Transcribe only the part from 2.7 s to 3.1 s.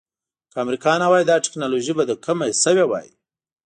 وای.